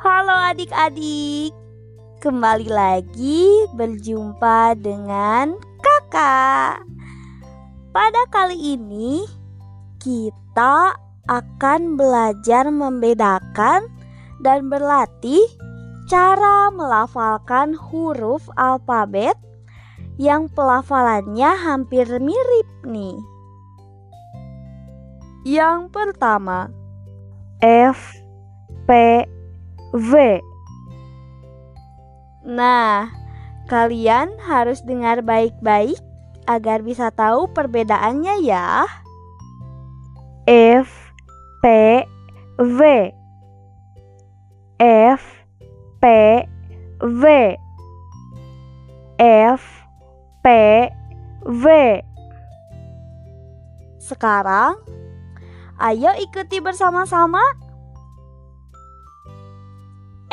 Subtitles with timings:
[0.00, 1.52] Halo adik-adik,
[2.24, 5.52] kembali lagi berjumpa dengan
[5.84, 6.88] kakak.
[7.92, 9.28] Pada kali ini,
[10.00, 10.96] kita
[11.28, 13.92] akan belajar membedakan
[14.40, 15.44] dan berlatih
[16.08, 19.36] cara melafalkan huruf alfabet
[20.16, 23.20] yang pelafalannya hampir mirip nih.
[25.44, 26.72] Yang pertama,
[27.60, 28.16] F
[28.88, 29.28] P
[29.94, 30.40] V.
[32.46, 33.10] Nah,
[33.68, 35.98] kalian harus dengar baik-baik
[36.50, 38.88] agar bisa tahu perbedaannya ya.
[40.50, 40.90] F
[41.62, 41.64] P
[42.58, 42.80] V
[44.80, 45.22] F
[46.00, 46.04] P
[47.00, 47.22] V
[49.20, 49.62] F
[50.42, 50.46] P
[51.44, 51.64] V
[54.00, 54.80] Sekarang
[55.80, 57.40] ayo ikuti bersama-sama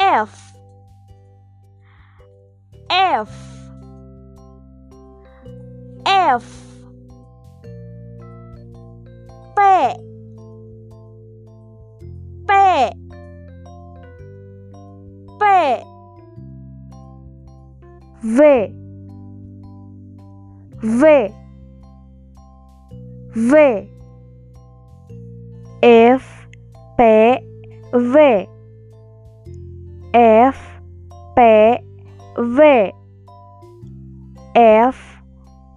[0.10, 0.54] F.
[2.90, 3.30] F.
[6.06, 6.46] F.
[9.58, 9.62] P.
[12.48, 12.92] P.
[15.40, 15.84] P.
[18.24, 18.74] V.
[20.82, 21.34] V.
[23.36, 23.90] V.
[25.84, 26.48] F.
[26.98, 27.40] P.
[27.92, 28.57] V
[30.16, 30.58] F
[31.36, 31.40] P
[32.38, 32.60] V
[34.56, 34.96] F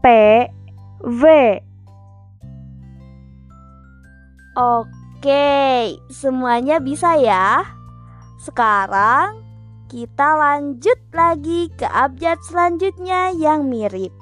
[0.02, 0.06] P
[1.02, 1.22] V
[4.60, 7.64] Oke, semuanya bisa ya.
[8.42, 9.40] Sekarang
[9.88, 14.12] kita lanjut lagi ke abjad selanjutnya yang mirip.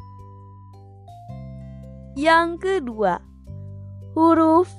[2.19, 3.23] Yang kedua,
[4.15, 4.71] huruf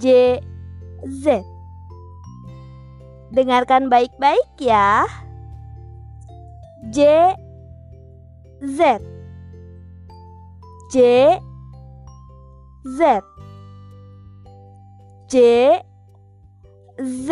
[0.00, 0.38] J
[1.08, 1.44] Z.
[3.30, 5.06] Dengarkan baik-baik ya.
[6.90, 7.30] J
[8.58, 8.98] Z.
[10.90, 10.98] J
[12.82, 13.00] Z.
[15.30, 15.36] J
[16.98, 17.30] Z.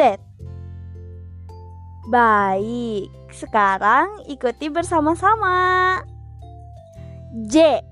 [2.09, 5.99] Baik, sekarang ikuti bersama-sama.
[7.51, 7.83] J.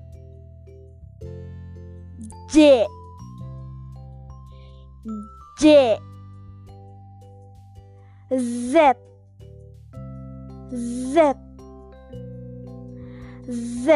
[2.49, 2.87] J.
[5.59, 5.97] J
[8.27, 8.75] Z.
[10.71, 11.15] Z.
[13.47, 13.87] Z.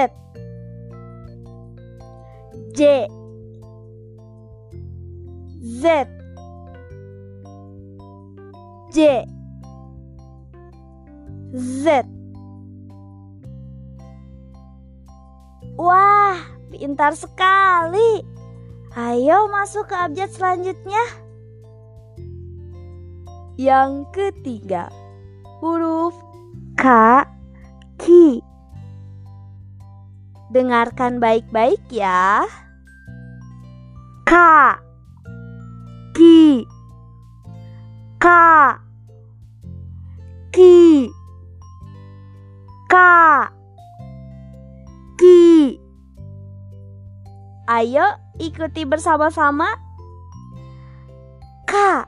[2.72, 3.08] J.
[5.59, 6.08] Z.
[8.96, 9.28] J.
[11.52, 11.86] Z.
[15.75, 16.40] Wah,
[16.72, 18.24] pintar sekali.
[18.96, 21.21] Ayo masuk ke abjad selanjutnya.
[23.59, 24.88] Yang ketiga,
[25.59, 26.16] huruf
[26.79, 26.85] K,
[28.00, 28.39] Ki.
[30.51, 32.47] Dengarkan baik-baik ya.
[34.28, 34.34] K,
[36.16, 36.63] Ki,
[38.19, 38.28] K,
[40.51, 41.07] Ki,
[42.88, 42.95] K,
[45.19, 45.79] Ki.
[47.72, 48.07] Ayo
[48.40, 49.72] ikuti bersama-sama.
[51.63, 52.03] K,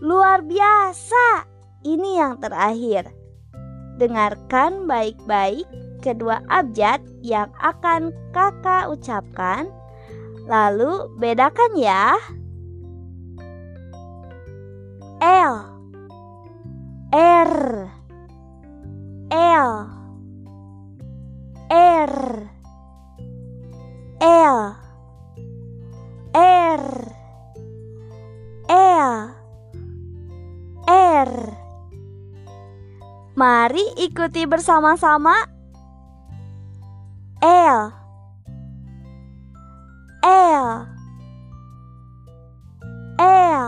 [0.00, 1.44] Luar biasa.
[1.84, 3.12] Ini yang terakhir.
[4.00, 5.68] Dengarkan baik-baik
[6.00, 9.68] kedua abjad yang akan kakak ucapkan.
[10.48, 12.16] Lalu bedakan ya.
[15.20, 15.56] L
[17.12, 17.52] R
[19.28, 19.70] L
[21.68, 22.14] R
[33.40, 35.32] Mari ikuti bersama-sama.
[37.40, 37.88] L.
[40.20, 40.68] L.
[43.16, 43.64] L.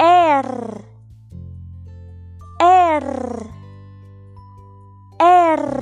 [0.00, 0.50] R.
[2.56, 3.08] R.
[5.20, 5.81] R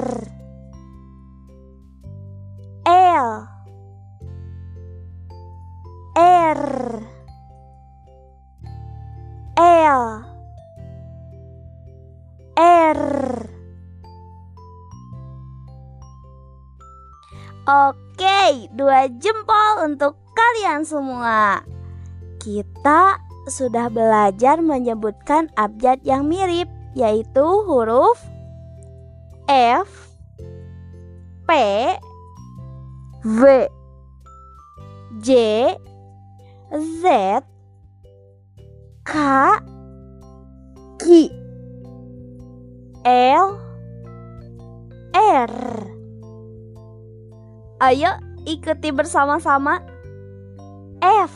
[17.70, 21.62] Oke, dua jempol untuk kalian semua.
[22.42, 26.66] Kita sudah belajar menyebutkan abjad yang mirip,
[26.98, 28.18] yaitu huruf
[29.46, 30.10] F,
[31.46, 31.50] P,
[33.22, 33.40] V,
[35.22, 35.30] J,
[36.74, 37.04] Z,
[39.06, 39.12] K,
[40.98, 41.39] Ki.
[43.04, 43.56] L,
[45.16, 45.54] R.
[47.80, 48.12] Ayo
[48.44, 49.80] ikuti bersama-sama.
[51.00, 51.32] F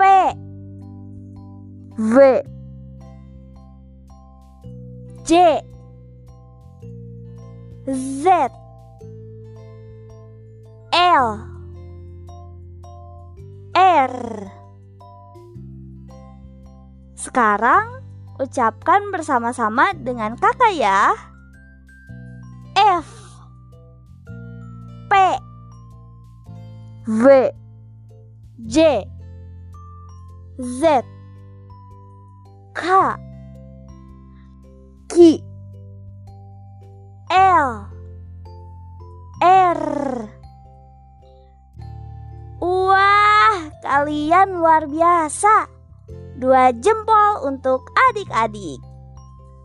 [0.00, 0.02] P
[2.00, 2.16] V
[5.28, 5.60] J
[7.84, 8.24] Z
[10.96, 11.26] L
[13.76, 14.16] R
[17.12, 18.00] Sekarang
[18.38, 21.12] ucapkan bersama-sama dengan kakak ya.
[22.78, 23.08] F.
[25.10, 25.12] P.
[27.06, 27.24] V.
[28.66, 29.06] J.
[30.58, 30.82] Z.
[32.74, 32.82] K.
[35.08, 35.42] Q
[37.30, 37.68] L.
[39.42, 39.82] R.
[42.58, 45.77] Wah, kalian luar biasa.
[46.38, 48.78] Dua jempol untuk adik-adik.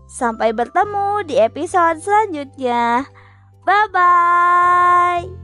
[0.10, 3.06] Sampai bertemu di episode selanjutnya.
[3.62, 5.43] Bye bye.